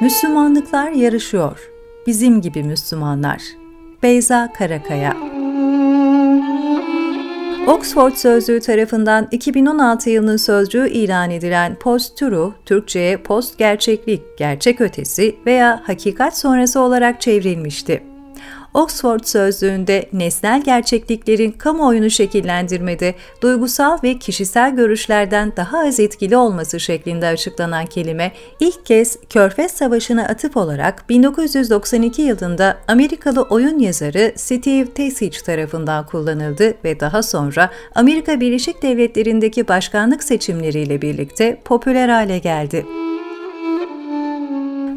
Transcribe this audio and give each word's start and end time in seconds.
Müslümanlıklar 0.00 0.90
yarışıyor. 0.90 1.70
Bizim 2.06 2.40
gibi 2.40 2.62
Müslümanlar. 2.62 3.42
Beyza 4.02 4.52
Karakaya 4.58 5.16
Oxford 7.66 8.12
Sözlüğü 8.12 8.60
tarafından 8.60 9.28
2016 9.30 10.10
yılının 10.10 10.36
sözcüğü 10.36 10.88
ilan 10.88 11.30
edilen 11.30 11.74
post-truth, 11.74 12.54
Türkçe'ye 12.66 13.16
post-gerçeklik, 13.16 14.22
gerçek 14.38 14.80
ötesi 14.80 15.36
veya 15.46 15.82
hakikat 15.84 16.38
sonrası 16.38 16.80
olarak 16.80 17.20
çevrilmişti. 17.20 18.09
Oxford 18.74 19.24
Sözlüğü'nde 19.24 20.08
nesnel 20.12 20.62
gerçekliklerin 20.62 21.52
kamuoyunu 21.52 22.10
şekillendirmede 22.10 23.14
duygusal 23.42 23.98
ve 24.02 24.18
kişisel 24.18 24.76
görüşlerden 24.76 25.52
daha 25.56 25.78
az 25.78 26.00
etkili 26.00 26.36
olması 26.36 26.80
şeklinde 26.80 27.26
açıklanan 27.26 27.86
kelime 27.86 28.32
ilk 28.60 28.86
kez 28.86 29.18
Körfez 29.30 29.72
Savaşı'na 29.72 30.24
atıf 30.24 30.56
olarak 30.56 31.08
1992 31.08 32.22
yılında 32.22 32.78
Amerikalı 32.88 33.42
oyun 33.42 33.78
yazarı 33.78 34.32
Steve 34.36 34.86
Tesich 34.86 35.44
tarafından 35.44 36.06
kullanıldı 36.06 36.74
ve 36.84 37.00
daha 37.00 37.22
sonra 37.22 37.70
Amerika 37.94 38.40
Birleşik 38.40 38.82
Devletleri'ndeki 38.82 39.68
başkanlık 39.68 40.22
seçimleriyle 40.24 41.02
birlikte 41.02 41.60
popüler 41.64 42.08
hale 42.08 42.38
geldi. 42.38 43.09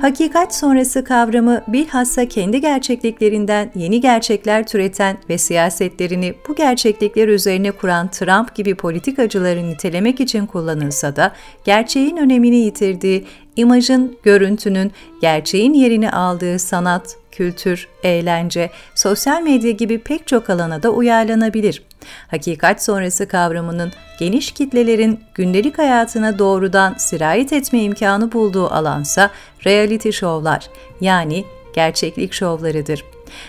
Hakikat 0.03 0.55
sonrası 0.55 1.03
kavramı 1.03 1.62
bilhassa 1.67 2.25
kendi 2.25 2.62
gerçekliklerinden 2.62 3.71
yeni 3.75 4.02
gerçekler 4.02 4.67
türeten 4.67 5.17
ve 5.29 5.38
siyasetlerini 5.38 6.34
bu 6.48 6.55
gerçeklikler 6.55 7.27
üzerine 7.27 7.71
kuran 7.71 8.12
Trump 8.12 8.55
gibi 8.55 8.76
politikacıları 8.76 9.70
nitelemek 9.70 10.20
için 10.20 10.45
kullanılsa 10.45 11.16
da 11.16 11.31
gerçeğin 11.63 12.17
önemini 12.17 12.55
yitirdiği, 12.55 13.26
imajın, 13.55 14.17
görüntünün 14.23 14.91
gerçeğin 15.21 15.73
yerini 15.73 16.12
aldığı 16.12 16.59
sanat, 16.59 17.18
kültür, 17.31 17.87
eğlence, 18.04 18.70
sosyal 18.96 19.41
medya 19.41 19.71
gibi 19.71 19.99
pek 19.99 20.27
çok 20.27 20.49
alana 20.49 20.84
da 20.84 20.90
uyarlanabilir. 20.90 21.84
Hakikat 22.27 22.84
sonrası 22.84 23.27
kavramının 23.27 23.91
geniş 24.20 24.51
kitlelerin 24.51 25.20
gündelik 25.34 25.77
hayatına 25.77 26.40
doğrudan 26.40 26.96
sirayet 26.98 27.54
etme 27.54 27.79
imkanı 27.79 28.32
bulduğu 28.32 28.68
alansa 28.68 29.32
reality 29.65 30.09
şovlar 30.09 30.70
yani 31.01 31.46
gerçeklik 31.76 32.34
şovlarıdır. 32.34 33.04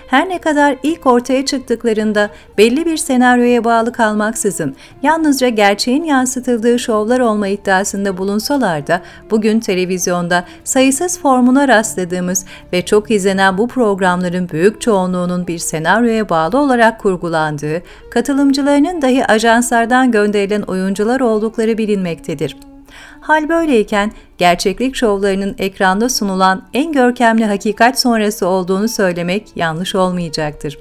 Her 0.07 0.29
ne 0.29 0.39
kadar 0.39 0.77
ilk 0.83 1.07
ortaya 1.07 1.47
çıktıklarında 1.47 2.31
belli 2.59 2.87
bir 2.87 2.97
senaryoya 2.97 3.65
bağlı 3.65 3.93
kalmaksızın 3.93 4.77
yalnızca 5.03 5.49
gerçeğin 5.49 6.05
yansıtıldığı 6.05 6.79
şovlar 6.79 7.21
olma 7.21 7.49
iddiasında 7.49 8.19
bulunsalar 8.19 8.87
da 8.87 9.01
bugün 9.31 9.61
televizyonda 9.61 10.45
sayısız 10.65 11.19
formuna 11.21 11.69
rastladığımız 11.69 12.47
ve 12.73 12.85
çok 12.85 13.11
izlenen 13.11 13.59
bu 13.59 13.69
programların 13.69 14.49
büyük 14.49 14.81
çoğunluğunun 14.81 15.47
bir 15.47 15.59
senaryoya 15.59 16.29
bağlı 16.29 16.59
olarak 16.59 17.01
kurgulandığı, 17.01 17.83
katılımcılarının 18.11 19.03
dahi 19.03 19.27
ajanslardan 19.27 20.13
gönderilen 20.13 20.63
oyuncular 20.63 21.21
oldukları 21.21 21.79
bilinmektedir. 21.79 22.57
Hal 23.25 23.49
böyleyken 23.49 24.13
gerçeklik 24.39 24.97
şovlarının 24.97 25.55
ekranda 25.59 26.09
sunulan 26.09 26.63
en 26.75 26.93
görkemli 26.93 27.45
hakikat 27.45 28.01
sonrası 28.01 28.47
olduğunu 28.47 28.89
söylemek 28.89 29.49
yanlış 29.57 29.95
olmayacaktır. 29.95 30.79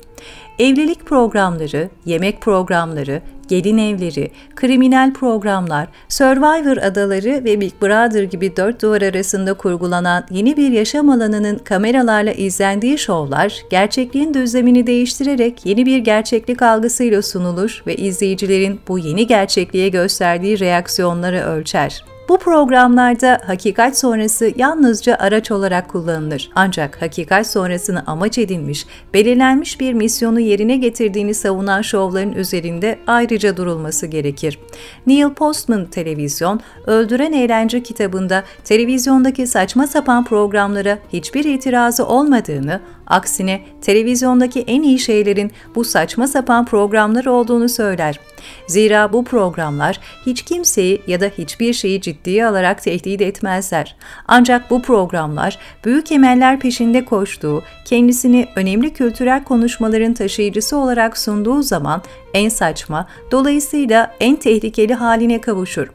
Evlilik 0.60 1.06
programları, 1.06 1.90
yemek 2.06 2.42
programları, 2.42 3.22
gelin 3.48 3.78
evleri, 3.78 4.32
kriminal 4.56 5.14
programlar, 5.14 5.88
Survivor 6.10 6.78
adaları 6.78 7.44
ve 7.44 7.62
Big 7.62 7.74
Brother 7.82 8.24
gibi 8.24 8.58
dört 8.58 8.82
duvar 8.82 9.02
arasında 9.02 9.54
kurgulanan 9.54 10.26
yeni 10.30 10.58
bir 10.58 10.72
yaşam 10.72 11.10
alanının 11.10 11.58
kameralarla 11.58 12.32
izlendiği 12.32 12.98
şovlar, 12.98 13.62
gerçekliğin 13.70 14.34
düzlemini 14.34 14.88
değiştirerek 14.88 15.66
yeni 15.66 15.86
bir 15.86 15.98
gerçeklik 15.98 16.62
algısıyla 16.62 17.22
sunulur 17.22 17.84
ve 17.88 17.96
izleyicilerin 17.96 18.80
bu 18.88 19.00
yeni 19.00 19.28
gerçekliğe 19.28 19.90
gösterdiği 19.90 20.60
reaksiyonları 20.60 21.40
ölçer. 21.40 22.13
Bu 22.34 22.38
programlarda 22.38 23.42
hakikat 23.48 23.98
sonrası 23.98 24.52
yalnızca 24.56 25.16
araç 25.16 25.52
olarak 25.52 25.90
kullanılır. 25.90 26.50
Ancak 26.56 27.02
hakikat 27.02 27.48
sonrasını 27.48 28.04
amaç 28.08 28.38
edinmiş, 28.38 28.86
belirlenmiş 29.14 29.80
bir 29.80 29.94
misyonu 29.94 30.40
yerine 30.40 30.78
getirdiğini 30.78 31.34
savunan 31.34 31.82
şovların 31.82 32.34
üzerinde 32.34 33.00
ayrıca 33.08 33.58
durulması 33.58 34.08
gerekir. 34.08 34.60
Neil 35.08 35.30
Postman 35.30 35.86
Televizyon, 35.86 36.60
Öldüren 36.88 37.34
Eğlence 37.34 37.84
kitabında 37.84 38.44
televizyondaki 38.64 39.48
saçma 39.48 39.88
sapan 39.88 40.24
programlara 40.24 41.00
hiçbir 41.14 41.46
itirazı 41.46 42.06
olmadığını, 42.06 42.82
aksine 43.08 43.62
televizyondaki 43.82 44.62
en 44.62 44.82
iyi 44.82 45.00
şeylerin 45.00 45.52
bu 45.76 45.84
saçma 45.84 46.28
sapan 46.28 46.66
programlar 46.66 47.26
olduğunu 47.26 47.70
söyler. 47.70 48.20
Zira 48.68 49.14
bu 49.14 49.24
programlar 49.24 50.00
hiç 50.26 50.42
kimseyi 50.42 51.02
ya 51.08 51.22
da 51.22 51.26
hiçbir 51.26 51.74
şeyi 51.74 52.02
ciddiye 52.02 52.46
alarak 52.46 52.84
tehdit 52.84 53.22
etmezler. 53.22 53.96
Ancak 54.28 54.72
bu 54.72 54.82
programlar 54.82 55.58
büyük 55.86 56.12
emeller 56.12 56.60
peşinde 56.60 57.06
koştuğu, 57.06 57.64
kendisini 57.86 58.48
önemli 58.56 58.94
kültürel 58.94 59.44
konuşmaların 59.44 60.14
taşıyıcısı 60.14 60.78
olarak 60.78 61.18
sunduğu 61.18 61.62
zaman 61.62 62.02
en 62.34 62.50
saçma, 62.50 63.08
dolayısıyla 63.32 64.16
en 64.20 64.36
tehlikeli 64.36 64.94
haline 64.94 65.42
kavuşur. 65.42 65.88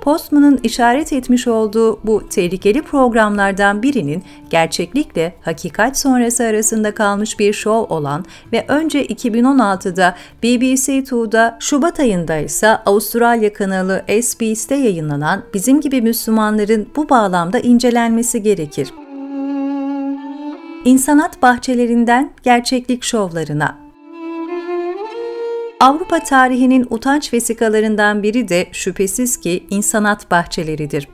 Postman'ın 0.00 0.60
işaret 0.62 1.12
etmiş 1.12 1.48
olduğu 1.48 2.00
bu 2.04 2.28
tehlikeli 2.28 2.82
programlardan 2.82 3.82
birinin 3.82 4.22
gerçeklikle 4.50 5.34
hakikat 5.42 5.98
sonrası 5.98 6.44
arasında 6.44 6.94
kalmış 6.94 7.38
bir 7.38 7.52
şov 7.52 7.84
olan 7.84 8.24
ve 8.52 8.64
önce 8.68 9.06
2016'da 9.06 10.14
BBC 10.42 10.98
2'da, 10.98 11.56
Şubat 11.60 12.00
ayında 12.00 12.36
ise 12.36 12.68
Avustralya 12.68 13.52
kanalı 13.52 14.02
SBS'te 14.22 14.74
yayınlanan 14.74 15.42
Bizim 15.54 15.80
gibi 15.80 16.02
Müslümanların 16.02 16.88
bu 16.96 17.08
bağlamda 17.08 17.58
incelenmesi 17.58 18.42
gerekir. 18.42 18.88
İnsanat 20.84 21.42
bahçelerinden 21.42 22.32
gerçeklik 22.42 23.02
şovlarına 23.02 23.81
Avrupa 25.82 26.18
tarihinin 26.20 26.86
utanç 26.90 27.32
vesikalarından 27.32 28.22
biri 28.22 28.48
de 28.48 28.66
şüphesiz 28.72 29.36
ki 29.36 29.66
insanat 29.70 30.30
bahçeleridir. 30.30 31.08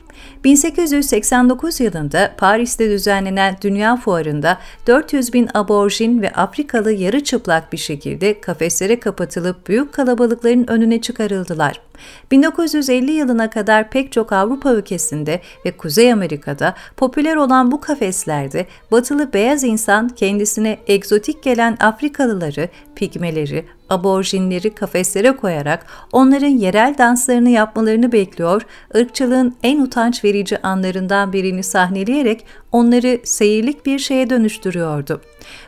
1889 0.45 1.81
yılında 1.81 2.35
Paris'te 2.39 2.91
düzenlenen 2.91 3.57
Dünya 3.63 3.97
Fuarı'nda 3.97 4.59
400 4.87 5.33
bin 5.33 5.49
aborjin 5.55 6.23
ve 6.23 6.31
Afrikalı 6.31 6.93
yarı 6.93 7.25
çıplak 7.25 7.73
bir 7.73 7.79
şekilde 7.79 8.41
kafeslere 8.41 9.01
kapatılıp 9.01 9.69
büyük 9.69 9.93
kalabalıkların 9.93 10.67
önüne 10.71 11.01
çıkarıldılar. 11.01 11.88
1950 12.31 13.13
yılına 13.13 13.51
kadar 13.51 13.91
pek 13.91 14.13
çok 14.13 14.33
Avrupa 14.33 14.73
ülkesinde 14.73 15.41
ve 15.67 15.77
Kuzey 15.77 16.13
Amerika'da 16.13 16.75
popüler 16.97 17.37
olan 17.37 17.73
bu 17.73 17.81
kafeslerde 17.81 18.67
batılı 18.93 19.33
beyaz 19.33 19.65
insan 19.65 20.09
kendisine 20.09 20.79
egzotik 20.87 21.43
gelen 21.43 21.77
Afrikalıları, 21.81 22.69
pigmeleri, 22.95 23.65
aborjinleri 23.91 24.75
kafeslere 24.75 25.37
koyarak 25.37 25.87
onların 26.13 26.49
yerel 26.49 26.95
danslarını 26.99 27.51
yapmalarını 27.51 28.13
bekliyor, 28.13 28.63
ırkçılığın 28.97 29.57
en 29.63 29.81
utanç 29.81 30.25
verici 30.25 30.63
anlarından 30.63 31.33
birini 31.33 31.63
sahneleyerek 31.63 32.45
onları 32.73 33.21
seyirlik 33.25 33.87
bir 33.87 33.99
şeye 33.99 34.31
dönüştürüyordu. 34.31 35.21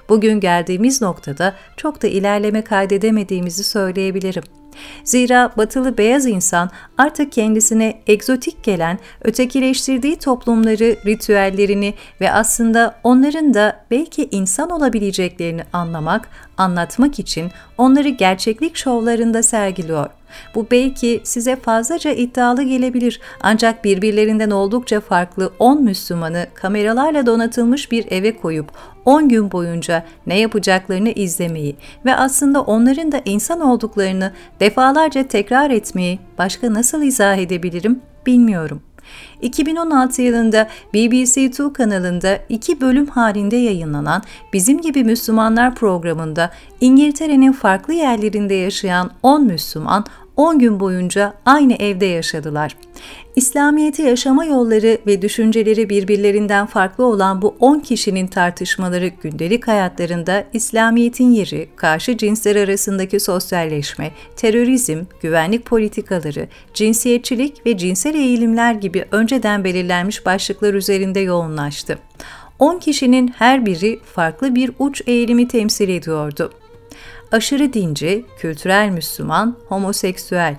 Bugün 0.09 0.41
geldiğimiz 0.41 1.03
noktada 1.03 1.55
çok 1.77 2.03
da 2.03 2.07
ilerleme 2.07 2.65
kaydedemediğimizi 2.65 3.65
söyleyebilirim. 3.65 4.60
Zira 5.05 5.53
batılı 5.57 5.99
beyaz 5.99 6.27
insan 6.27 6.71
artık 6.99 7.33
kendisine 7.33 8.03
egzotik 8.07 8.65
gelen, 8.65 8.99
ötekileştirdiği 9.23 10.17
toplumları, 10.17 10.97
ritüellerini 11.07 11.95
ve 12.21 12.33
aslında 12.33 12.95
onların 13.05 13.55
da 13.55 13.85
belki 13.91 14.29
insan 14.31 14.71
olabileceklerini 14.71 15.63
anlamak, 15.73 16.29
anlatmak 16.57 17.19
için 17.19 17.51
onları 17.79 18.09
gerçeklik 18.09 18.77
şovlarında 18.77 19.43
sergiliyor. 19.43 20.20
Bu 20.55 20.67
belki 20.71 21.21
size 21.25 21.57
fazlaca 21.57 22.11
iddialı 22.11 22.63
gelebilir 22.63 23.21
ancak 23.41 23.85
birbirlerinden 23.85 24.51
oldukça 24.51 25.01
farklı 25.01 25.53
10 25.59 25.83
Müslümanı 25.83 26.47
kameralarla 26.55 27.27
donatılmış 27.27 27.93
bir 27.93 28.07
eve 28.11 28.37
koyup 28.37 28.73
10 29.05 29.29
gün 29.29 29.53
boyunca 29.53 30.05
ne 30.27 30.39
yapacaklarını 30.39 31.11
izlemeyi 31.11 31.77
ve 32.05 32.17
aslında 32.17 32.63
onların 32.63 33.13
da 33.13 33.23
insan 33.25 33.61
olduklarını 33.61 34.33
defalarca 34.61 35.29
tekrar 35.29 35.71
etmeyi 35.71 36.19
başka 36.39 36.75
nasıl 36.75 37.03
izah 37.03 37.37
edebilirim 37.37 38.01
bilmiyorum. 38.27 38.83
2016 39.43 40.23
yılında 40.23 40.69
BBC 40.95 41.51
Two 41.51 41.73
kanalında 41.73 42.39
iki 42.49 42.81
bölüm 42.81 43.07
halinde 43.07 43.57
yayınlanan 43.57 44.23
Bizim 44.53 44.81
Gibi 44.81 45.05
Müslümanlar 45.05 45.75
programında 45.75 46.51
İngiltere'nin 46.81 47.53
farklı 47.53 47.95
yerlerinde 47.95 48.55
yaşayan 48.55 49.11
10 49.23 49.47
Müslüman 49.47 50.05
10 50.37 50.59
gün 50.59 50.81
boyunca 50.81 51.35
aynı 51.47 51.75
evde 51.75 52.07
yaşadılar. 52.07 52.77
İslamiyet'i 53.37 54.03
yaşama 54.03 54.45
yolları 54.45 54.99
ve 55.07 55.23
düşünceleri 55.23 55.91
birbirlerinden 55.91 56.67
farklı 56.67 57.05
olan 57.05 57.43
bu 57.43 57.57
10 57.61 57.79
kişinin 57.79 58.27
tartışmaları 58.27 59.09
gündelik 59.09 59.69
hayatlarında 59.69 60.45
İslamiyet'in 60.53 61.31
yeri, 61.31 61.69
karşı 61.77 62.17
cinsler 62.17 62.57
arasındaki 62.57 63.21
sosyalleşme, 63.21 64.11
terörizm, 64.37 65.05
güvenlik 65.23 65.67
politikaları, 65.67 66.49
cinsiyetçilik 66.75 67.67
ve 67.67 67.79
cinsel 67.79 68.15
eğilimler 68.15 68.75
gibi 68.75 69.05
önceden 69.11 69.65
belirlenmiş 69.65 70.27
başlıklar 70.27 70.75
üzerinde 70.75 71.21
yoğunlaştı. 71.21 71.99
10 72.59 72.79
kişinin 72.79 73.29
her 73.29 73.67
biri 73.67 74.01
farklı 74.15 74.55
bir 74.55 74.71
uç 74.79 75.03
eğilimi 75.07 75.49
temsil 75.49 75.89
ediyordu. 75.89 76.53
Aşırı 77.33 77.73
dinci, 77.73 78.25
kültürel 78.39 78.89
Müslüman, 78.89 79.57
homoseksüel, 79.69 80.57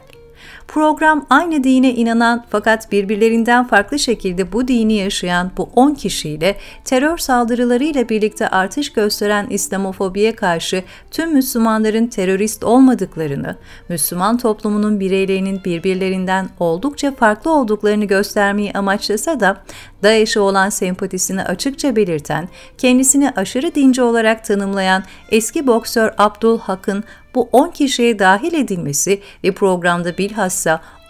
Program 0.73 1.25
aynı 1.29 1.63
dine 1.63 1.93
inanan 1.93 2.45
fakat 2.49 2.91
birbirlerinden 2.91 3.67
farklı 3.67 3.99
şekilde 3.99 4.51
bu 4.51 4.67
dini 4.67 4.93
yaşayan 4.93 5.51
bu 5.57 5.69
10 5.75 5.93
kişiyle 5.93 6.57
terör 6.85 7.17
saldırılarıyla 7.17 8.09
birlikte 8.09 8.47
artış 8.47 8.93
gösteren 8.93 9.47
İslamofobiye 9.49 10.35
karşı 10.35 10.83
tüm 11.11 11.33
Müslümanların 11.33 12.07
terörist 12.07 12.63
olmadıklarını, 12.63 13.55
Müslüman 13.89 14.37
toplumunun 14.37 14.99
bireylerinin 14.99 15.61
birbirlerinden 15.65 16.49
oldukça 16.59 17.11
farklı 17.15 17.51
olduklarını 17.51 18.05
göstermeyi 18.05 18.73
amaçlasa 18.73 19.39
da 19.39 19.63
DAEŞ'e 20.03 20.39
olan 20.39 20.69
sempatisini 20.69 21.43
açıkça 21.43 21.95
belirten, 21.95 22.49
kendisini 22.77 23.29
aşırı 23.29 23.75
dinci 23.75 24.01
olarak 24.01 24.45
tanımlayan 24.45 25.03
eski 25.31 25.67
boksör 25.67 26.11
Abdul 26.17 26.59
Hak'ın 26.59 27.03
bu 27.35 27.49
10 27.51 27.69
kişiye 27.69 28.19
dahil 28.19 28.53
edilmesi 28.53 29.21
ve 29.43 29.51
programda 29.51 30.17
bilhassa 30.17 30.60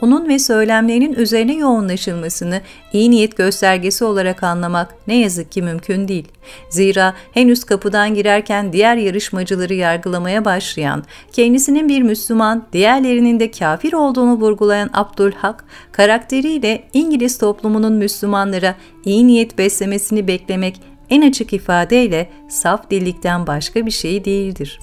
onun 0.01 0.27
ve 0.27 0.39
söylemlerinin 0.39 1.13
üzerine 1.13 1.55
yoğunlaşılmasını 1.55 2.61
iyi 2.93 3.11
niyet 3.11 3.37
göstergesi 3.37 4.05
olarak 4.05 4.43
anlamak 4.43 4.95
ne 5.07 5.17
yazık 5.17 5.51
ki 5.51 5.61
mümkün 5.61 6.07
değil. 6.07 6.27
Zira 6.69 7.13
henüz 7.31 7.63
kapıdan 7.63 8.15
girerken 8.15 8.73
diğer 8.73 8.95
yarışmacıları 8.95 9.73
yargılamaya 9.73 10.45
başlayan, 10.45 11.03
kendisinin 11.31 11.89
bir 11.89 12.01
Müslüman, 12.01 12.65
diğerlerinin 12.73 13.39
de 13.39 13.51
kafir 13.51 13.93
olduğunu 13.93 14.33
vurgulayan 14.33 14.89
Abdülhak, 14.93 15.65
karakteriyle 15.91 16.83
İngiliz 16.93 17.37
toplumunun 17.37 17.93
Müslümanlara 17.93 18.75
iyi 19.05 19.27
niyet 19.27 19.57
beslemesini 19.57 20.27
beklemek 20.27 20.81
en 21.09 21.21
açık 21.21 21.53
ifadeyle 21.53 22.29
saf 22.49 22.89
dillikten 22.89 23.47
başka 23.47 23.85
bir 23.85 23.91
şey 23.91 24.25
değildir. 24.25 24.79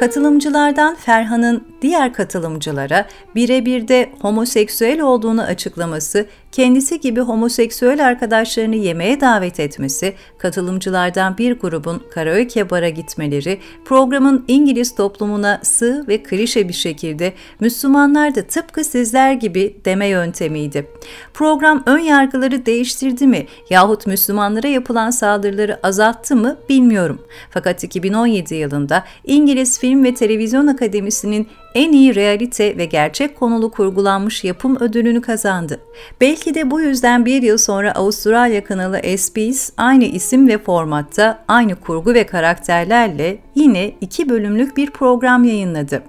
Katılımcılardan 0.00 0.94
Ferhan'ın 0.94 1.71
diğer 1.82 2.12
katılımcılara 2.12 3.06
birebir 3.34 3.88
de 3.88 4.10
homoseksüel 4.20 5.00
olduğunu 5.00 5.42
açıklaması 5.42 6.26
kendisi 6.52 7.00
gibi 7.00 7.20
homoseksüel 7.20 8.06
arkadaşlarını 8.06 8.76
yemeğe 8.76 9.20
davet 9.20 9.60
etmesi, 9.60 10.14
katılımcılardan 10.38 11.38
bir 11.38 11.58
grubun 11.58 12.02
karaoke 12.14 12.70
bara 12.70 12.88
gitmeleri, 12.88 13.60
programın 13.84 14.44
İngiliz 14.48 14.94
toplumuna 14.94 15.60
sığ 15.62 16.04
ve 16.08 16.22
klişe 16.22 16.68
bir 16.68 16.72
şekilde 16.72 17.32
Müslümanlar 17.60 18.34
da 18.34 18.42
tıpkı 18.42 18.84
sizler 18.84 19.32
gibi 19.32 19.76
deme 19.84 20.06
yöntemiydi. 20.06 20.86
Program 21.34 21.82
ön 21.86 21.98
yargıları 21.98 22.66
değiştirdi 22.66 23.26
mi 23.26 23.46
yahut 23.70 24.06
Müslümanlara 24.06 24.68
yapılan 24.68 25.10
saldırıları 25.10 25.86
azalttı 25.86 26.36
mı 26.36 26.56
bilmiyorum. 26.68 27.22
Fakat 27.50 27.84
2017 27.84 28.54
yılında 28.54 29.04
İngiliz 29.24 29.78
Film 29.78 30.04
ve 30.04 30.14
Televizyon 30.14 30.66
Akademisi'nin 30.66 31.46
en 31.74 31.92
iyi 31.92 32.14
realite 32.14 32.76
ve 32.76 32.84
gerçek 32.84 33.36
konulu 33.36 33.70
kurgulanmış 33.70 34.44
yapım 34.44 34.76
ödülünü 34.80 35.20
kazandı. 35.20 35.80
Belki 36.20 36.54
de 36.54 36.70
bu 36.70 36.80
yüzden 36.80 37.26
bir 37.26 37.42
yıl 37.42 37.58
sonra 37.58 37.94
Avustralya 37.94 38.64
kanalı 38.64 39.00
SBS 39.18 39.70
aynı 39.76 40.04
isim 40.04 40.48
ve 40.48 40.58
formatta, 40.58 41.44
aynı 41.48 41.76
kurgu 41.76 42.14
ve 42.14 42.26
karakterlerle 42.26 43.38
yine 43.54 43.92
iki 44.00 44.28
bölümlük 44.28 44.76
bir 44.76 44.90
program 44.90 45.44
yayınladı. 45.44 46.02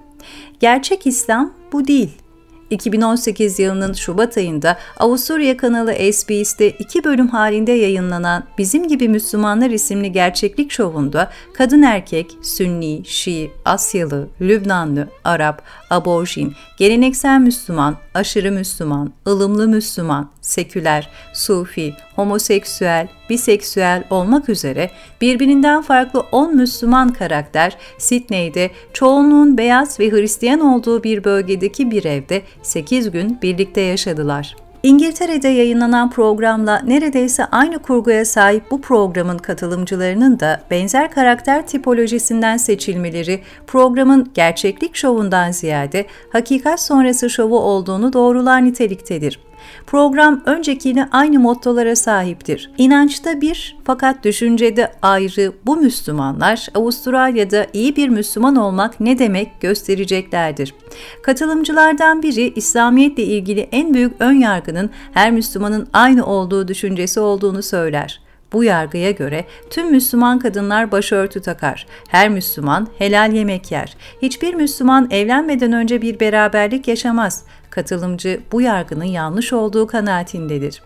Gerçek 0.60 1.08
İslam 1.08 1.54
bu 1.74 1.88
değil. 1.88 2.23
2018 2.70 3.60
yılının 3.60 3.94
Şubat 3.94 4.38
ayında 4.38 4.78
Avusturya 4.98 5.58
kanalı 5.58 6.14
SBS'te 6.14 6.70
iki 6.70 7.04
bölüm 7.04 7.28
halinde 7.28 7.72
yayınlanan 7.72 8.44
Bizim 8.58 8.88
Gibi 8.88 9.10
Müslümanlar 9.10 9.70
isimli 9.70 10.12
gerçeklik 10.12 10.72
şovunda 10.72 11.32
kadın 11.54 11.82
erkek, 11.82 12.32
Sünni, 12.42 13.02
Şii, 13.06 13.52
Asyalı, 13.66 14.28
Lübnanlı, 14.42 15.08
Arap, 15.24 15.62
aborjin, 15.90 16.54
geleneksel 16.78 17.40
Müslüman, 17.40 17.96
aşırı 18.14 18.52
Müslüman, 18.52 19.14
ılımlı 19.28 19.68
Müslüman, 19.68 20.30
seküler, 20.42 21.10
sufi, 21.34 21.94
homoseksüel, 22.16 23.08
biseksüel 23.30 24.04
olmak 24.10 24.50
üzere 24.50 24.90
birbirinden 25.22 25.82
farklı 25.82 26.20
10 26.32 26.56
Müslüman 26.56 27.14
karakter 27.14 27.78
Sidney'de 27.98 28.72
çoğunluğun 28.94 29.58
beyaz 29.58 30.00
ve 30.00 30.12
Hristiyan 30.12 30.60
olduğu 30.60 31.04
bir 31.04 31.24
bölgedeki 31.24 31.92
bir 31.92 32.06
evde 32.06 32.42
8 32.62 33.12
gün 33.12 33.40
birlikte 33.42 33.82
yaşadılar. 33.82 34.56
İngiltere'de 34.84 35.48
yayınlanan 35.48 36.10
programla 36.10 36.80
neredeyse 36.80 37.46
aynı 37.46 37.80
kurguya 37.80 38.26
sahip 38.26 38.72
bu 38.72 38.82
programın 38.82 39.38
katılımcılarının 39.38 40.40
da 40.40 40.62
benzer 40.72 41.12
karakter 41.12 41.68
tipolojisinden 41.68 42.58
seçilmeleri 42.58 43.42
programın 43.68 44.32
gerçeklik 44.34 44.96
şovundan 44.96 45.52
ziyade 45.52 46.06
hakikat 46.30 46.82
sonrası 46.82 47.30
şovu 47.30 47.60
olduğunu 47.60 48.14
doğrular 48.14 48.66
niteliktedir. 48.66 49.40
Program 49.88 50.42
öncekine 50.46 51.10
aynı 51.12 51.40
mottolara 51.40 51.96
sahiptir. 51.96 52.72
İnançta 52.78 53.42
bir 53.42 53.78
fakat 53.84 54.24
düşüncede 54.24 54.92
ayrı 55.02 55.52
bu 55.66 55.78
Müslümanlar 55.78 56.68
Avustralya'da 56.76 57.68
iyi 57.74 57.96
bir 57.96 58.10
Müslüman 58.10 58.56
olmak 58.56 59.00
ne 59.00 59.20
demek 59.20 59.62
göstereceklerdir. 59.62 60.74
Katılımcılardan 61.24 62.24
biri 62.24 62.54
İslamiyetle 62.56 63.24
ilgili 63.24 63.68
en 63.72 63.94
büyük 63.94 64.14
ön 64.20 64.34
yargının 64.34 64.90
her 65.14 65.32
Müslümanın 65.32 65.88
aynı 65.94 66.26
olduğu 66.26 66.68
düşüncesi 66.68 67.20
olduğunu 67.20 67.64
söyler. 67.64 68.24
Bu 68.54 68.64
yargıya 68.64 69.12
göre 69.12 69.46
tüm 69.70 69.92
Müslüman 69.92 70.40
kadınlar 70.40 70.92
başörtü 70.92 71.42
takar. 71.42 71.88
Her 72.08 72.30
Müslüman 72.30 72.88
helal 72.98 73.34
yemek 73.34 73.72
yer. 73.72 73.98
Hiçbir 74.22 74.54
Müslüman 74.54 75.08
evlenmeden 75.12 75.72
önce 75.74 76.02
bir 76.02 76.20
beraberlik 76.20 76.88
yaşamaz. 76.88 77.46
Katılımcı 77.74 78.40
bu 78.52 78.62
yargının 78.62 79.04
yanlış 79.04 79.54
olduğu 79.54 79.88
kanaatindedir. 79.88 80.82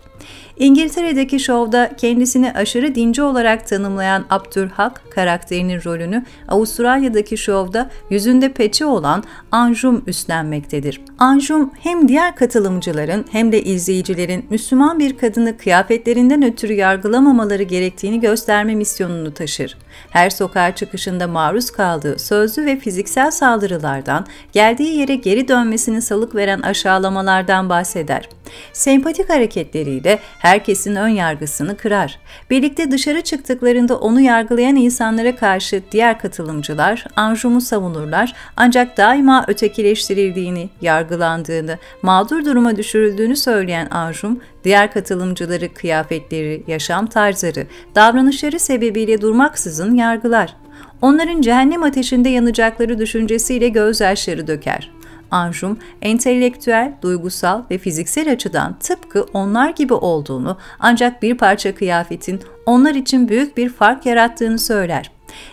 İngiltere'deki 0.58 1.40
şovda 1.40 1.90
kendisini 1.96 2.52
aşırı 2.52 2.94
dinci 2.94 3.22
olarak 3.22 3.66
tanımlayan 3.66 4.24
Abdülhak 4.30 5.02
karakterinin 5.10 5.84
rolünü 5.84 6.24
Avustralya'daki 6.48 7.38
şovda 7.38 7.90
yüzünde 8.10 8.52
peçe 8.52 8.86
olan 8.86 9.24
Anjum 9.52 10.02
üstlenmektedir. 10.06 11.00
Anjum 11.18 11.70
hem 11.80 12.08
diğer 12.08 12.36
katılımcıların 12.36 13.24
hem 13.32 13.52
de 13.52 13.62
izleyicilerin 13.62 14.46
Müslüman 14.50 14.98
bir 14.98 15.18
kadını 15.18 15.56
kıyafetlerinden 15.56 16.42
ötürü 16.42 16.72
yargılamamaları 16.72 17.62
gerektiğini 17.62 18.20
gösterme 18.20 18.74
misyonunu 18.74 19.34
taşır. 19.34 19.76
Her 20.10 20.30
sokağa 20.30 20.74
çıkışında 20.74 21.26
maruz 21.26 21.70
kaldığı 21.70 22.18
sözlü 22.18 22.66
ve 22.66 22.78
fiziksel 22.78 23.30
saldırılardan, 23.30 24.26
geldiği 24.52 24.98
yere 24.98 25.14
geri 25.14 25.48
dönmesini 25.48 26.02
salık 26.02 26.34
veren 26.34 26.60
aşağılamalardan 26.78 27.68
bahseder. 27.68 28.28
Sempatik 28.72 29.30
hareketleriyle 29.30 30.18
herkesin 30.38 30.96
ön 30.96 31.08
yargısını 31.08 31.76
kırar. 31.76 32.18
Birlikte 32.50 32.90
dışarı 32.90 33.20
çıktıklarında 33.20 33.98
onu 33.98 34.20
yargılayan 34.20 34.76
insanlara 34.76 35.36
karşı 35.36 35.82
diğer 35.92 36.18
katılımcılar 36.18 37.04
Anjum'u 37.16 37.60
savunurlar 37.60 38.34
ancak 38.56 38.96
daima 38.96 39.44
ötekileştirildiğini, 39.48 40.70
yargılandığını, 40.80 41.78
mağdur 42.02 42.44
duruma 42.44 42.76
düşürüldüğünü 42.76 43.36
söyleyen 43.36 43.88
Anjum, 43.90 44.40
diğer 44.64 44.92
katılımcıları 44.92 45.74
kıyafetleri, 45.74 46.62
yaşam 46.66 47.06
tarzları, 47.06 47.66
davranışları 47.94 48.58
sebebiyle 48.58 49.20
durmaksızın 49.20 49.94
yargılar. 49.94 50.54
Onların 51.02 51.40
cehennem 51.40 51.82
ateşinde 51.82 52.28
yanacakları 52.28 52.98
düşüncesiyle 52.98 53.68
gözyaşları 53.68 54.46
döker. 54.46 54.97
Anjum, 55.30 55.78
entelektüel, 56.02 56.92
duygusal 57.02 57.62
ve 57.70 57.78
fiziksel 57.78 58.32
açıdan 58.32 58.78
tıpkı 58.78 59.26
onlar 59.32 59.70
gibi 59.70 59.94
olduğunu 59.94 60.58
ancak 60.80 61.22
bir 61.22 61.34
parça 61.34 61.74
kıyafetin 61.74 62.40
onlar 62.66 62.94
için 62.94 63.28
büyük 63.28 63.56
bir 63.56 63.68
fark 63.68 64.06
yarattığını 64.06 64.58
söyler. 64.58 65.10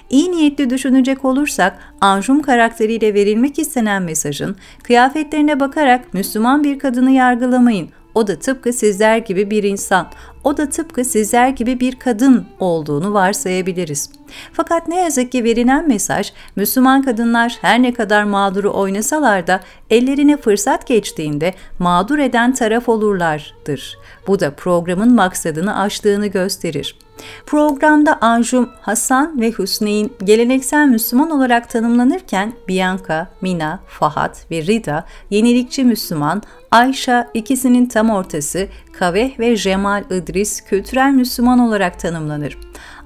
İyi 0.10 0.32
niyetli 0.32 0.70
düşünecek 0.70 1.26
olursak 1.26 1.80
Anjum 2.02 2.42
karakteriyle 2.42 3.14
verilmek 3.14 3.60
istenen 3.60 4.04
mesajın 4.04 4.56
kıyafetlerine 4.84 5.60
bakarak 5.60 6.14
Müslüman 6.14 6.64
bir 6.64 6.80
kadını 6.80 7.12
yargılamayın, 7.12 7.90
o 8.16 8.28
da 8.28 8.40
tıpkı 8.40 8.74
sizler 8.74 9.18
gibi 9.18 9.52
bir 9.52 9.64
insan, 9.64 10.08
o 10.44 10.58
da 10.58 10.70
tıpkı 10.70 11.06
sizler 11.06 11.50
gibi 11.50 11.80
bir 11.80 11.96
kadın 11.96 12.46
olduğunu 12.60 13.14
varsayabiliriz. 13.14 14.10
Fakat 14.54 14.88
ne 14.88 15.00
yazık 15.00 15.32
ki 15.32 15.44
verilen 15.44 15.88
mesaj, 15.88 16.34
Müslüman 16.56 17.02
kadınlar 17.02 17.58
her 17.62 17.82
ne 17.82 17.94
kadar 17.94 18.24
mağduru 18.24 18.74
oynasalar 18.74 19.48
da 19.48 19.60
ellerine 19.90 20.38
fırsat 20.38 20.88
geçtiğinde 20.88 21.54
mağdur 21.80 22.20
eden 22.20 22.54
taraf 22.54 22.90
olurlardır. 22.90 23.98
Bu 24.28 24.40
da 24.40 24.52
programın 24.52 25.16
maksadını 25.16 25.80
aştığını 25.80 26.28
gösterir. 26.28 26.96
Programda 27.46 28.18
Anjum, 28.22 28.70
Hasan 28.82 29.42
ve 29.42 29.52
Hüsneyn 29.52 30.10
geleneksel 30.24 30.88
Müslüman 30.88 31.32
olarak 31.32 31.70
tanımlanırken 31.70 32.54
Bianca, 32.68 33.30
Mina, 33.42 33.80
Fahat 33.88 34.52
ve 34.52 34.62
Rida 34.62 35.06
yenilikçi 35.30 35.84
Müslüman, 35.84 36.42
Ayşe 36.72 37.28
ikisinin 37.34 37.86
tam 37.86 38.10
ortası, 38.10 38.68
Kaveh 38.94 39.40
ve 39.40 39.58
Cemal 39.58 40.04
İdris 40.12 40.62
kültürel 40.62 41.12
Müslüman 41.12 41.60
olarak 41.60 42.00
tanımlanır. 42.00 42.58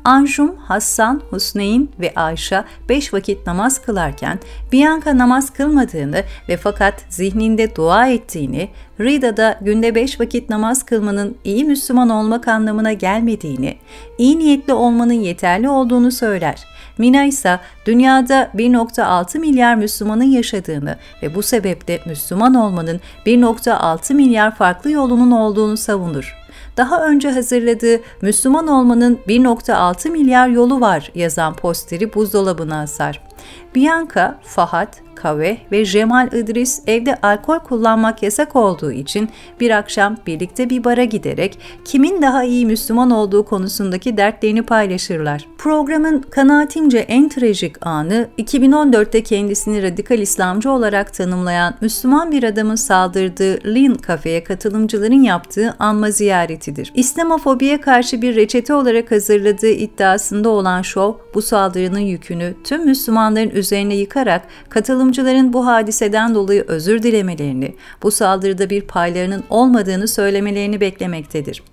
Anjum, 0.04 0.56
Hassan, 0.56 1.22
Husneyn 1.30 1.90
ve 2.00 2.14
Ayşe 2.16 2.64
beş 2.90 3.14
vakit 3.14 3.48
namaz 3.48 3.82
kılarken 3.82 4.40
Bianca 4.72 5.18
namaz 5.18 5.54
kılmadığını 5.54 6.24
ve 6.50 6.58
fakat 6.58 7.04
zihninde 7.10 7.76
dua 7.76 8.08
ettiğini, 8.08 8.70
Rida 9.00 9.38
da 9.38 9.60
günde 9.62 9.96
beş 9.96 10.20
vakit 10.20 10.50
namaz 10.50 10.84
kılmanın 10.84 11.38
iyi 11.44 11.66
Müslüman 11.66 12.10
olmak 12.10 12.48
anlamına 12.48 12.94
gelmediğini, 12.94 13.78
iyi 14.18 14.40
niyetli 14.40 14.74
olmanın 14.74 15.14
yeterli 15.14 15.70
olduğunu 15.70 16.12
söyler. 16.12 16.66
Mina 16.98 17.26
ise 17.26 17.60
dünyada 17.86 18.52
1.6 18.56 19.40
milyar 19.40 19.76
Müslümanın 19.76 20.24
yaşadığını 20.24 20.96
ve 21.24 21.36
bu 21.36 21.42
sebeple 21.42 22.00
Müslüman 22.06 22.56
olmanın 22.56 23.02
1.6 23.26 24.14
milyar 24.14 24.56
farklı 24.56 24.92
yolunun 24.92 25.32
olduğunu 25.32 25.78
savunur 25.78 26.39
daha 26.78 27.08
önce 27.08 27.32
hazırladığı 27.32 28.02
Müslüman 28.22 28.68
olmanın 28.68 29.20
1.6 29.28 30.10
milyar 30.10 30.48
yolu 30.48 30.82
var 30.82 31.12
yazan 31.16 31.56
posteri 31.56 32.14
buzdolabına 32.14 32.82
asar. 32.82 33.29
Bianca, 33.76 34.40
Fahat, 34.44 35.02
Kave 35.22 35.58
ve 35.72 35.86
Cemal 35.86 36.34
İdris 36.34 36.82
evde 36.88 37.16
alkol 37.22 37.60
kullanmak 37.60 38.24
yasak 38.24 38.56
olduğu 38.56 38.92
için 38.92 39.30
bir 39.60 39.72
akşam 39.72 40.18
birlikte 40.28 40.70
bir 40.70 40.84
bara 40.84 41.04
giderek 41.04 41.60
kimin 41.86 42.22
daha 42.22 42.44
iyi 42.44 42.66
Müslüman 42.66 43.12
olduğu 43.12 43.46
konusundaki 43.46 44.18
dertlerini 44.18 44.62
paylaşırlar. 44.62 45.48
Programın 45.58 46.22
kanaatimce 46.22 46.98
en 46.98 47.30
trajik 47.30 47.86
anı 47.86 48.28
2014'te 48.38 49.24
kendisini 49.24 49.84
radikal 49.84 50.20
İslamcı 50.20 50.72
olarak 50.72 51.14
tanımlayan 51.14 51.76
Müslüman 51.82 52.32
bir 52.32 52.44
adamın 52.44 52.76
saldırdığı 52.76 53.60
Lin 53.76 53.96
kafeye 53.96 54.44
katılımcıların 54.44 55.24
yaptığı 55.24 55.76
anma 55.80 56.12
ziyaretidir. 56.12 56.92
İslamofobiye 56.96 57.82
karşı 57.82 58.22
bir 58.22 58.36
reçete 58.36 58.74
olarak 58.74 59.12
hazırladığı 59.12 59.70
iddiasında 59.72 60.50
olan 60.50 60.82
şov 60.82 61.14
bu 61.34 61.42
saldırının 61.42 62.00
yükünü 62.00 62.54
tüm 62.64 62.86
Müslümanların 63.30 63.60
üzerine 63.60 63.96
yıkarak 63.96 64.42
katılımcıların 64.70 65.54
bu 65.54 65.66
hadiseden 65.66 66.36
dolayı 66.36 66.64
özür 66.68 67.04
dilemelerini, 67.04 67.76
bu 68.04 68.12
saldırıda 68.12 68.70
bir 68.70 68.82
paylarının 68.82 69.44
olmadığını 69.50 70.08
söylemelerini 70.08 70.82
beklemektedir. 70.82 71.64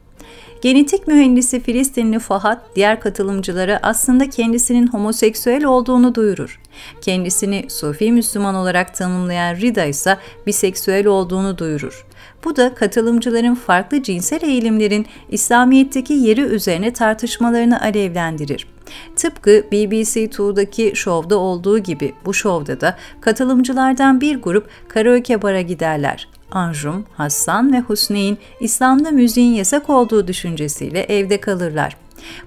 Genetik 0.63 1.07
mühendisi 1.07 1.61
Filistinli 1.61 2.19
Fahat 2.19 2.77
diğer 2.77 3.01
katılımcılara 3.01 3.81
aslında 3.83 4.31
kendisinin 4.31 4.87
homoseksüel 4.87 5.65
olduğunu 5.65 6.15
duyurur. 6.15 6.61
Kendisini 7.01 7.65
Sufi 7.69 8.13
Müslüman 8.13 8.55
olarak 8.55 8.95
tanımlayan 8.95 9.57
Rida 9.57 9.85
ise 9.85 10.19
biseksüel 10.47 11.07
olduğunu 11.07 11.59
duyurur. 11.59 12.07
Bu 12.45 12.57
da 12.57 12.75
katılımcıların 12.75 13.55
farklı 13.55 14.03
cinsel 14.03 14.43
eğilimlerin 14.43 15.07
İslamiyet'teki 15.29 16.13
yeri 16.13 16.41
üzerine 16.41 16.93
tartışmalarını 16.93 17.81
alevlendirir. 17.81 18.75
Tıpkı 19.16 19.64
BBC 19.73 20.25
2'daki 20.25 20.93
şovda 20.95 21.38
olduğu 21.38 21.78
gibi 21.78 22.14
bu 22.25 22.35
şovda 22.35 22.81
da 22.81 22.97
katılımcılardan 23.21 24.21
bir 24.21 24.43
grup 24.43 24.69
karaoke 24.88 25.43
bara 25.43 25.61
giderler. 25.61 26.28
Anjum, 26.50 27.07
Hassan 27.16 27.73
ve 27.73 27.81
Husneyn 27.81 28.38
İslam'da 28.61 29.11
müziğin 29.11 29.55
yasak 29.55 29.90
olduğu 29.90 30.28
düşüncesiyle 30.28 31.00
evde 31.00 31.40
kalırlar. 31.40 31.97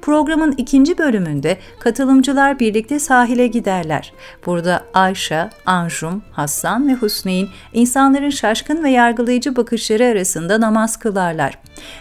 Programın 0.01 0.51
ikinci 0.58 0.98
bölümünde 0.98 1.58
katılımcılar 1.79 2.60
birlikte 2.60 3.00
sahile 3.00 3.48
giderler. 3.48 4.13
Burada 4.46 4.84
Ayşe, 4.93 5.50
Anjum, 5.65 6.22
Hassan 6.31 6.88
ve 6.88 6.93
Husneyn 6.93 7.48
insanların 7.74 8.29
şaşkın 8.29 8.84
ve 8.84 8.89
yargılayıcı 8.89 9.55
bakışları 9.55 10.05
arasında 10.05 10.62
namaz 10.62 10.98
kılarlar. 10.98 11.58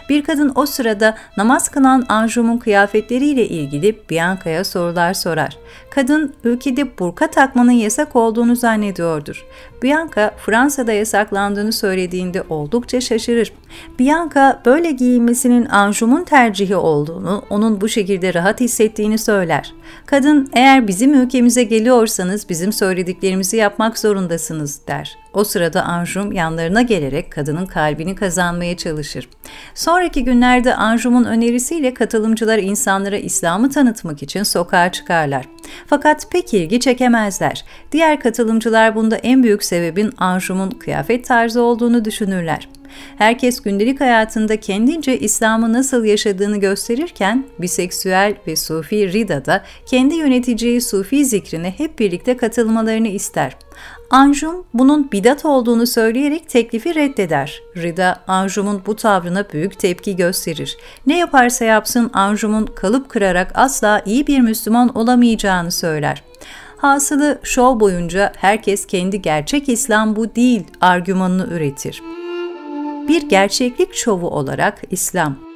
Bir 0.09 0.23
kadın 0.23 0.51
o 0.55 0.65
sırada 0.65 1.17
namaz 1.37 1.69
kılan 1.69 2.05
Anjum'un 2.09 2.57
kıyafetleriyle 2.57 3.47
ilgili 3.47 3.99
Bianca'ya 4.09 4.63
sorular 4.63 5.13
sorar. 5.13 5.57
Kadın 5.89 6.33
ülkede 6.43 6.99
burka 6.99 7.31
takmanın 7.31 7.71
yasak 7.71 8.15
olduğunu 8.15 8.55
zannediyordur. 8.55 9.45
Bianca 9.83 10.31
Fransa'da 10.45 10.91
yasaklandığını 10.91 11.73
söylediğinde 11.73 12.43
oldukça 12.49 13.01
şaşırır. 13.01 13.53
Bianca 13.99 14.61
böyle 14.65 14.91
giyinmesinin 14.91 15.65
Anjum'un 15.65 16.23
tercihi 16.23 16.75
olduğunu, 16.75 17.43
onun 17.49 17.81
bu 17.81 17.89
şekilde 17.89 18.33
rahat 18.33 18.59
hissettiğini 18.59 19.17
söyler. 19.17 19.73
Kadın 20.05 20.49
eğer 20.53 20.87
bizim 20.87 21.13
ülkemize 21.13 21.63
geliyorsanız 21.63 22.49
bizim 22.49 22.73
söylediklerimizi 22.73 23.57
yapmak 23.57 23.99
zorundasınız 23.99 24.87
der. 24.87 25.17
O 25.33 25.43
sırada 25.43 25.83
Anjum 25.83 26.31
yanlarına 26.31 26.81
gelerek 26.81 27.31
kadının 27.31 27.65
kalbini 27.65 28.15
kazanmaya 28.15 28.77
çalışır. 28.77 29.29
Sonraki 29.75 30.23
günlerde 30.23 30.75
Anjum'un 30.75 31.23
önerisiyle 31.23 31.93
katılımcılar 31.93 32.57
insanlara 32.57 33.17
İslam'ı 33.17 33.69
tanıtmak 33.69 34.23
için 34.23 34.43
sokağa 34.43 34.91
çıkarlar. 34.91 35.45
Fakat 35.87 36.31
pek 36.31 36.53
ilgi 36.53 36.79
çekemezler. 36.79 37.65
Diğer 37.91 38.19
katılımcılar 38.19 38.95
bunda 38.95 39.15
en 39.15 39.43
büyük 39.43 39.63
sebebin 39.63 40.13
Anjum'un 40.17 40.69
kıyafet 40.69 41.25
tarzı 41.25 41.61
olduğunu 41.61 42.05
düşünürler. 42.05 42.69
Herkes 43.17 43.61
gündelik 43.61 44.01
hayatında 44.01 44.59
kendince 44.59 45.19
İslam'ı 45.19 45.73
nasıl 45.73 46.05
yaşadığını 46.05 46.57
gösterirken 46.57 47.45
biseksüel 47.59 48.35
ve 48.47 48.55
Sufi 48.55 49.13
Rida 49.13 49.45
da 49.45 49.63
kendi 49.85 50.15
yöneteceği 50.15 50.81
Sufi 50.81 51.25
zikrine 51.25 51.73
hep 51.77 51.99
birlikte 51.99 52.37
katılmalarını 52.37 53.07
ister. 53.07 53.57
Anjum 54.09 54.65
bunun 54.73 55.11
bidat 55.11 55.45
olduğunu 55.45 55.87
söyleyerek 55.87 56.49
teklifi 56.49 56.95
reddeder. 56.95 57.61
Rida 57.77 58.23
Anjum'un 58.27 58.81
bu 58.85 58.95
tavrına 58.95 59.45
büyük 59.53 59.79
tepki 59.79 60.15
gösterir. 60.15 60.77
Ne 61.07 61.17
yaparsa 61.17 61.65
yapsın 61.65 62.09
Anjum'un 62.13 62.65
kalıp 62.65 63.09
kırarak 63.09 63.51
asla 63.55 64.01
iyi 64.05 64.27
bir 64.27 64.39
Müslüman 64.39 64.97
olamayacağını 64.97 65.71
söyler. 65.71 66.23
Hasılı 66.77 67.39
şov 67.43 67.79
boyunca 67.79 68.33
herkes 68.37 68.87
kendi 68.87 69.21
gerçek 69.21 69.69
İslam 69.69 70.15
bu 70.15 70.35
değil 70.35 70.63
argümanını 70.81 71.47
üretir. 71.53 72.01
Bir 73.09 73.29
gerçeklik 73.29 73.93
şovu 73.93 74.27
olarak 74.29 74.81
İslam 74.89 75.48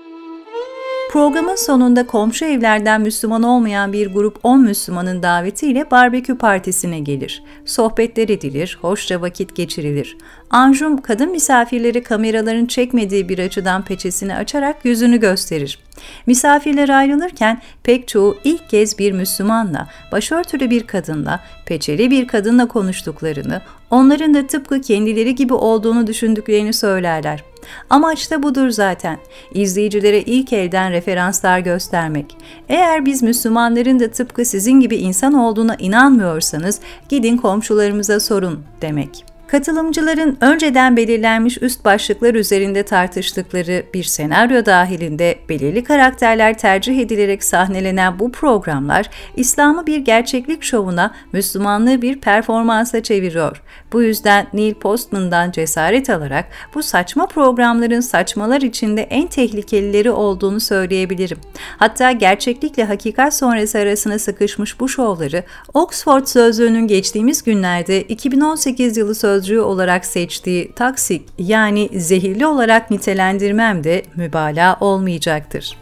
Programın 1.14 1.56
sonunda 1.56 2.08
komşu 2.08 2.46
evlerden 2.46 3.02
Müslüman 3.02 3.44
olmayan 3.44 3.94
bir 3.94 4.14
grup 4.14 4.40
10 4.44 4.62
Müslümanın 4.62 5.24
davetiyle 5.24 5.92
barbekü 5.92 6.38
partisine 6.38 7.00
gelir. 7.00 7.44
Sohbetler 7.66 8.30
edilir, 8.30 8.78
hoşça 8.82 9.22
vakit 9.22 9.56
geçirilir. 9.56 10.18
Anjum 10.50 11.02
kadın 11.02 11.32
misafirleri 11.32 12.04
kameraların 12.04 12.66
çekmediği 12.66 13.30
bir 13.30 13.40
açıdan 13.40 13.86
peçesini 13.86 14.36
açarak 14.36 14.86
yüzünü 14.86 15.20
gösterir. 15.20 15.80
Misafirler 16.26 16.90
ayrılırken 16.90 17.62
pek 17.84 18.08
çoğu 18.08 18.38
ilk 18.44 18.70
kez 18.70 19.00
bir 19.00 19.12
Müslümanla, 19.12 19.88
başörtülü 20.12 20.70
bir 20.70 20.88
kadınla, 20.88 21.40
peçeli 21.66 22.12
bir 22.12 22.28
kadınla 22.28 22.68
konuştuklarını, 22.68 23.62
onların 23.92 24.34
da 24.34 24.48
tıpkı 24.48 24.82
kendileri 24.82 25.36
gibi 25.36 25.54
olduğunu 25.54 26.08
düşündüklerini 26.08 26.74
söylerler. 26.74 27.53
Amaç 27.90 28.32
da 28.32 28.44
budur 28.44 28.70
zaten. 28.70 29.18
İzleyicilere 29.54 30.22
ilk 30.22 30.54
elden 30.54 30.92
referanslar 30.92 31.60
göstermek. 31.60 32.38
Eğer 32.70 33.06
biz 33.06 33.24
Müslümanların 33.24 34.00
da 34.00 34.12
tıpkı 34.12 34.46
sizin 34.46 34.80
gibi 34.80 34.96
insan 34.96 35.34
olduğuna 35.34 35.76
inanmıyorsanız 35.76 36.80
gidin 37.10 37.38
komşularımıza 37.38 38.20
sorun 38.20 38.64
demek. 38.82 39.33
Katılımcıların 39.54 40.38
önceden 40.42 40.98
belirlenmiş 40.98 41.62
üst 41.62 41.86
başlıklar 41.86 42.36
üzerinde 42.36 42.84
tartıştıkları 42.84 43.84
bir 43.94 44.04
senaryo 44.04 44.66
dahilinde 44.66 45.40
belirli 45.50 45.84
karakterler 45.84 46.58
tercih 46.58 47.00
edilerek 47.00 47.44
sahnelenen 47.44 48.20
bu 48.20 48.32
programlar 48.32 49.10
İslam'ı 49.36 49.88
bir 49.88 49.98
gerçeklik 49.98 50.64
şovuna, 50.64 51.16
Müslümanlığı 51.34 52.02
bir 52.02 52.22
performansa 52.22 53.04
çeviriyor. 53.04 53.62
Bu 53.92 54.04
yüzden 54.04 54.48
Neil 54.54 54.74
Postman'dan 54.74 55.52
cesaret 55.52 56.10
alarak 56.10 56.46
bu 56.74 56.84
saçma 56.84 57.28
programların 57.28 58.02
saçmalar 58.02 58.62
içinde 58.62 59.02
en 59.02 59.28
tehlikelileri 59.28 60.12
olduğunu 60.12 60.60
söyleyebilirim. 60.60 61.38
Hatta 61.78 62.12
gerçeklikle 62.12 62.84
hakikat 62.84 63.34
sonrası 63.34 63.78
arasına 63.78 64.20
sıkışmış 64.20 64.80
bu 64.80 64.90
şovları 64.90 65.44
Oxford 65.74 66.26
Sözlüğü'nün 66.26 66.88
geçtiğimiz 66.88 67.44
günlerde 67.44 68.02
2018 68.02 68.98
yılı 68.98 69.16
söz 69.16 69.43
sözcüğü 69.44 69.60
olarak 69.60 70.06
seçtiği 70.06 70.72
taksik 70.72 71.22
yani 71.38 71.90
zehirli 71.94 72.46
olarak 72.48 72.92
nitelendirmem 72.92 73.84
de 73.84 74.04
mübalağa 74.16 74.78
olmayacaktır. 74.80 75.78